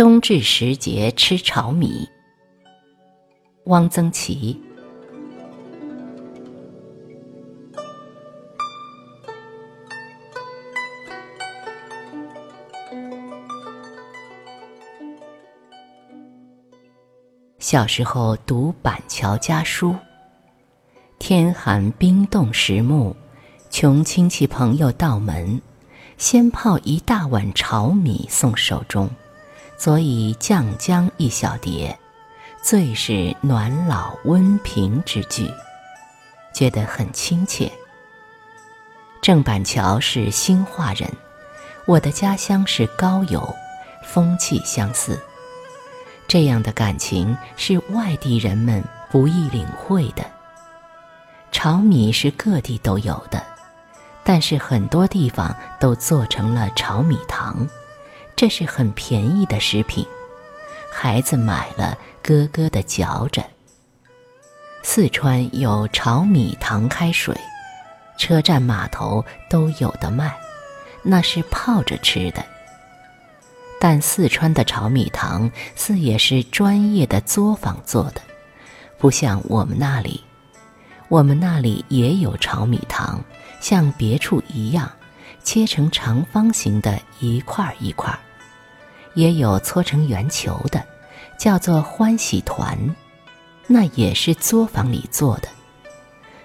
[0.00, 2.08] 冬至时节吃炒米。
[3.64, 4.58] 汪曾祺。
[17.58, 19.94] 小时候读板桥家书，
[21.18, 23.14] 天寒冰冻时木，
[23.68, 25.60] 穷亲戚朋友到门，
[26.16, 29.10] 先泡一大碗炒米送手中，
[29.80, 31.98] 所以酱姜一小碟，
[32.62, 35.50] 最是暖老温平之句，
[36.52, 37.72] 觉得很亲切。
[39.22, 41.10] 郑板桥是兴化人，
[41.86, 43.56] 我的家乡是高邮，
[44.04, 45.18] 风气相似。
[46.28, 50.22] 这样的感情是外地人们不易领会的。
[51.52, 53.42] 炒米是各地都有的，
[54.24, 57.66] 但是很多地方都做成了炒米糖，
[58.40, 60.02] 这是很便宜的食品，
[60.90, 63.44] 孩子买了咯咯的嚼着。
[64.82, 67.36] 四川有炒米糖开水，
[68.16, 70.34] 车站码头都有的卖，
[71.02, 72.42] 那是泡着吃的。
[73.78, 78.22] 但四川的炒米糖似也是专业的作坊做的，
[78.96, 80.24] 不像我们那里。
[81.08, 83.22] 我们那里也有炒米糖，
[83.60, 84.90] 像别处一样，
[85.44, 88.10] 切成长方形的一块一块；
[89.14, 90.84] 也有搓成圆球的，
[91.38, 92.96] 叫做欢喜团，
[93.66, 95.48] 那也是作坊里做的。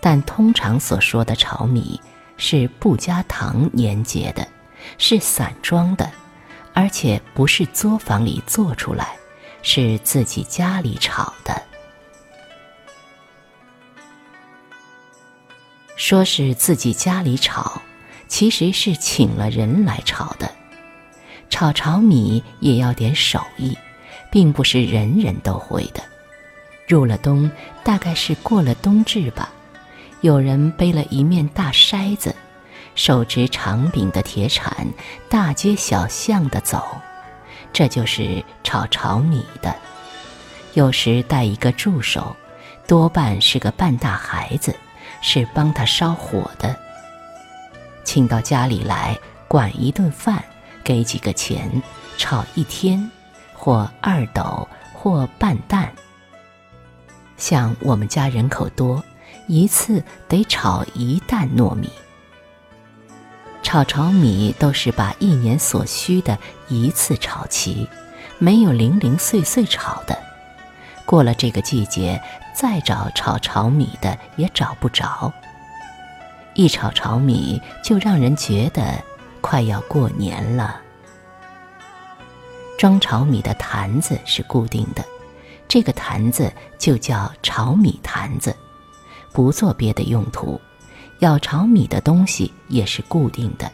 [0.00, 2.00] 但通常所说的炒米
[2.36, 4.46] 是不加糖粘结的，
[4.98, 6.10] 是散装的。
[6.72, 9.16] 而且不是作坊里做出来，
[9.60, 11.60] 是自己家里炒的。
[15.96, 17.82] 说是自己家里炒，
[18.28, 20.50] 其实是请了人来炒的。
[21.50, 23.76] 炒炒米也要点手艺，
[24.30, 26.02] 并不是人人都会的。
[26.88, 27.50] 入了冬，
[27.84, 29.50] 大概是过了冬至吧，
[30.22, 32.34] 有人背了一面大筛子。
[32.94, 34.86] 手执长柄的铁铲，
[35.28, 36.82] 大街小巷的走，
[37.72, 39.74] 这就是炒炒米的。
[40.74, 42.34] 有时带一个助手，
[42.86, 44.74] 多半是个半大孩子，
[45.22, 46.76] 是帮他烧火的。
[48.02, 50.42] 请到家里来管一顿饭，
[50.90, 51.80] 给几个钱，
[52.18, 53.08] 炒一天，
[53.54, 55.88] 或二斗，或半担。
[57.36, 59.00] 像我们家人口多，
[59.46, 61.88] 一次得炒一担糯米。
[63.62, 66.36] 炒炒米都是把一年所需的
[66.66, 67.88] 一次炒齐，
[68.38, 70.18] 没有零零碎碎炒的。
[71.06, 72.20] 过了这个季节，
[72.52, 75.32] 再找炒炒米的也找不着。
[76.54, 79.00] 一炒炒米，就让人觉得
[79.40, 80.80] 快要过年了。
[82.78, 85.04] 装炒米的坛子是固定的，
[85.68, 88.56] 这个坛子就叫炒米坛子，
[89.32, 90.60] 不做别的用途。
[91.18, 93.70] 要炒米的东西也是固定的，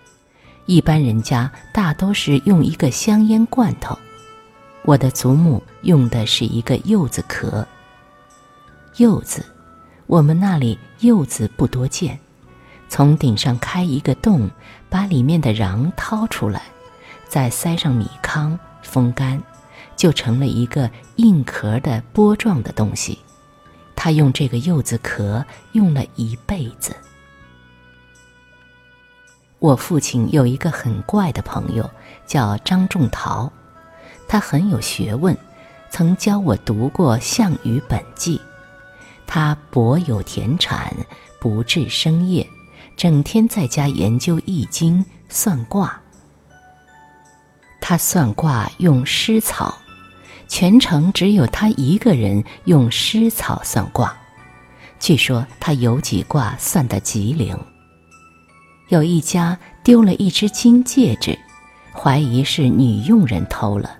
[0.65, 3.97] 一般人家大都是用一个香烟罐头。
[4.83, 7.65] 我的祖母用的是一个柚子壳。
[8.97, 9.47] 柚子，
[10.07, 12.19] 我们那里柚子不多见，
[12.89, 14.49] 从顶上开一个洞，
[14.89, 16.63] 把里面的瓤掏出来，
[17.29, 19.43] 再塞上米糠，风干，
[19.97, 23.19] 就成了一个硬壳的波状的东西。
[23.95, 26.95] 他用这个柚子壳用了一辈子。
[29.59, 31.91] 我父亲有一个很怪的朋友，
[32.27, 33.51] 叫张仲陶，
[34.29, 35.37] 他很有学问，
[35.91, 38.39] 曾教我读过《项羽本纪》。
[39.27, 40.95] 他博有田产，
[41.41, 42.49] 不治生业，
[42.97, 46.01] 整天在家研究易经、算卦。
[47.81, 49.77] 他算卦用湿草，
[50.49, 54.17] 全城只有他一个人用湿草算卦。
[54.99, 57.57] 据说他有几卦算得极灵。
[58.89, 61.39] 有一家丢了一只金戒指，
[61.93, 63.99] 怀疑是女佣人偷了。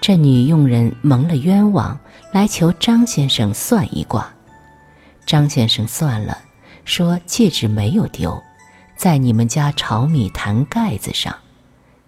[0.00, 1.98] 这女佣人蒙了冤枉，
[2.32, 4.32] 来求张先生算一卦。
[5.26, 6.38] 张先生算了，
[6.88, 8.42] 说戒指没有丢，
[8.96, 11.36] 在你们家炒米坛盖子上。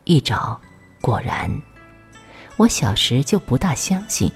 [0.05, 0.59] 一找，
[1.03, 1.51] 果然。
[2.57, 4.33] 我小时就不大相信，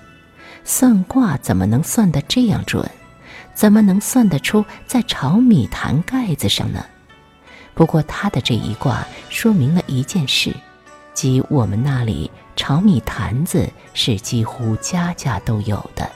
[0.62, 2.87] 算卦怎么能算得这样准？
[3.55, 6.85] 怎么能算得出在炒米坛盖子上呢？
[7.73, 10.55] 不过他的这一卦说明了一件事，
[11.14, 16.06] 即我们那里炒米坛子是几乎家家都有的。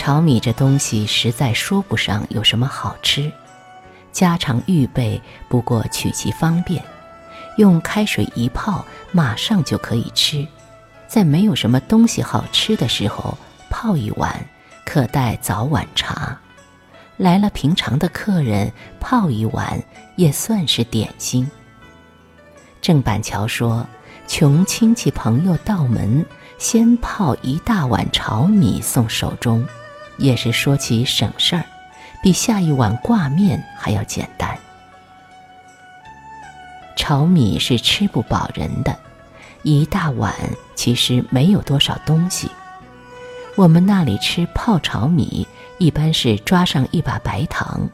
[0.00, 3.30] 炒米这东西实在说不上有什么好吃，
[4.10, 6.82] 家常预备不过取其方便，
[7.58, 8.82] 用开水一泡，
[9.12, 10.46] 马上就可以吃。
[11.06, 13.36] 在没有什么东西好吃的时候，
[13.68, 14.42] 泡一碗，
[14.86, 16.34] 可代早晚茶。
[17.18, 19.78] 来了平常的客人，泡一碗
[20.16, 21.46] 也算是点心。
[22.80, 23.86] 郑板桥说
[24.26, 26.24] ：“穷亲戚朋友到门，
[26.56, 29.62] 先泡一大碗炒米送手中，
[30.20, 31.64] 也是说起省事儿，
[32.22, 34.56] 比下一碗挂面还要简单。
[36.94, 38.96] 炒米是吃不饱人的。”
[39.62, 40.34] 一大碗
[40.74, 42.50] 其实没有多少东西。
[43.56, 45.46] 我们那里吃泡炒米，
[45.78, 47.86] 一般是抓上一把白糖，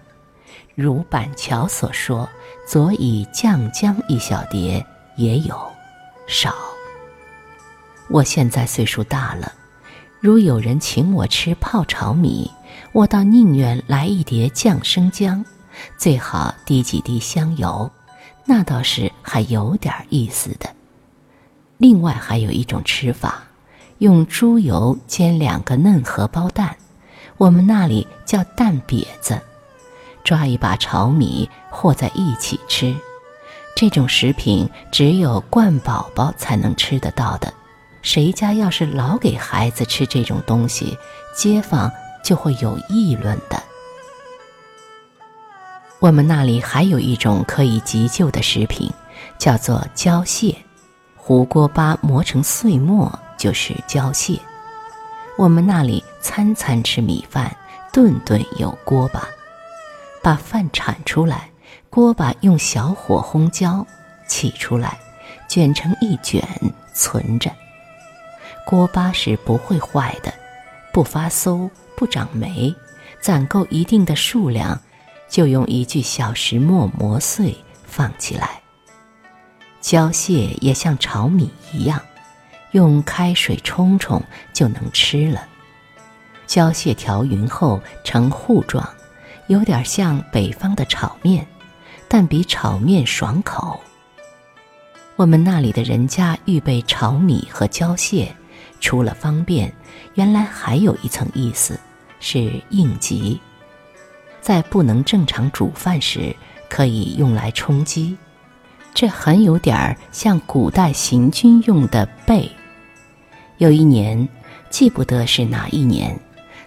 [0.77, 2.29] 如板桥所说，
[2.69, 4.87] 佐以酱姜一小碟，
[5.17, 5.61] 也有
[6.29, 6.55] 少。
[8.09, 9.53] 我现在岁数大了，
[10.21, 12.51] 如有人请我吃泡炒米，
[12.93, 15.45] 我倒宁愿来一碟酱生姜，
[15.99, 17.91] 最好滴几滴香油，
[18.45, 20.69] 那倒是还有点意思的。
[21.77, 23.45] 另外还有一种吃法，
[23.99, 26.75] 用猪油煎两个嫩荷包蛋，
[27.37, 29.41] 我们那里叫蛋瘪子，
[30.25, 32.97] 抓一把炒米和在一起吃。
[33.77, 37.53] 这种食品只有惯宝宝才能吃得到的，
[38.07, 40.97] 谁家要是老给孩子吃这种东西，
[41.35, 41.91] 街坊
[42.23, 43.61] 就会有议论的。
[45.99, 48.89] 我们那里还有一种可以急救的食品，
[49.39, 50.57] 叫做胶蟹。
[51.17, 54.39] 胡锅巴磨成碎末就是胶蟹。
[55.37, 57.57] 我们那里餐餐吃米饭，
[57.93, 59.27] 顿顿有锅巴。
[60.23, 61.51] 把饭铲出来，
[61.91, 63.85] 锅巴用小火烘焦，
[64.29, 64.97] 起出来，
[65.49, 66.41] 卷成一卷
[66.95, 67.51] 存着。
[68.67, 70.35] 锅巴是不会坏的，
[70.93, 72.75] 不发馊，不长霉。
[73.21, 74.81] 攒够一定的数量，
[75.29, 78.61] 就用一具小石磨磨碎，放起来。
[79.81, 82.01] 胶蟹也像炒米一样，
[82.73, 84.21] 用开水冲冲
[84.53, 85.47] 就能吃了。
[86.47, 88.89] 胶蟹调匀后呈糊状，
[89.47, 91.47] 有点像北方的炒面，
[92.09, 93.81] 但比炒面爽口。
[95.15, 98.35] 我们那里的人家预备炒米和胶蟹，
[98.87, 99.73] 除了方便，
[100.15, 101.77] 原来还有一层意思，
[102.21, 103.41] 是应急，
[104.41, 106.33] 在不能正常煮饭时，
[106.69, 108.17] 可以用来充饥。
[108.95, 112.49] 这很有点儿像古代行军用的备。
[113.59, 114.29] 有一年，
[114.71, 116.17] 记不得是哪一年，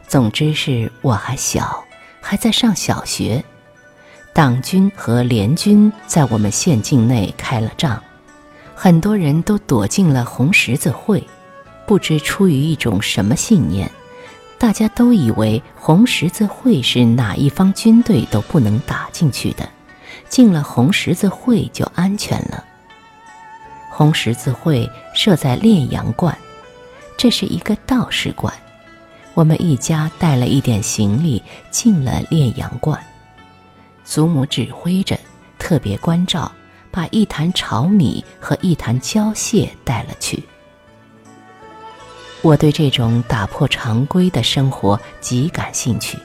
[0.06, 1.82] 总之是我还小，
[2.20, 3.42] 还在上小学。
[4.34, 8.04] 党军和联军在我们县境内开了仗，
[8.76, 11.26] 很多人都躲进了红十字会。
[11.90, 13.90] 不知出于一种什么信念，
[14.60, 19.68] 大家都以为红十字会是哪一方军队都不能打进去的。
[20.28, 22.64] 进了红十字会就安全了。
[23.90, 26.38] 红十字会设在炼阳观，
[27.18, 28.54] 这是一个道士观。
[29.34, 31.42] 我们一家带了一点行李
[31.72, 33.04] 进了炼阳观，
[34.06, 35.20] 祖母指挥着，
[35.58, 36.52] 特别关照，
[36.92, 40.44] 把一坛炒米和一坛胶蟹带了去。
[42.42, 46.18] 我对这种打破常规的生活极感兴趣。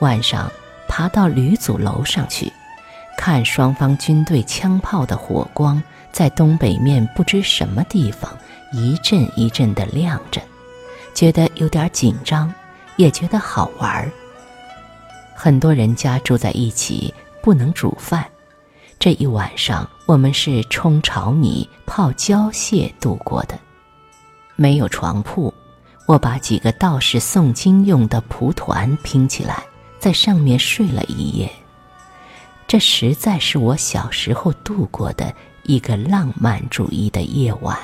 [0.00, 0.50] 晚上
[0.88, 2.52] 爬到吕祖楼上去。
[3.16, 8.34] 看双方军队枪炮的火光在东北面不知什么地方
[8.72, 10.40] 一阵一阵的亮着，
[11.12, 12.52] 觉得有点紧张，
[12.96, 14.10] 也觉得好玩儿。
[15.34, 18.24] 很多人家住在一起，不能煮饭，
[18.98, 23.58] 这一晚上我们是冲炒米、泡胶蟹度过的。
[24.60, 25.54] 没有床铺，
[26.04, 29.64] 我把几个道士诵经用的蒲团拼起来，
[29.98, 31.50] 在上面睡了一夜。
[32.66, 37.74] 这实在是我小时候度过的一个浪漫主义的夜晚。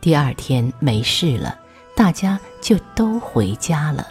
[0.00, 1.54] 第二天没事了，
[1.94, 4.06] 大家就都回家了。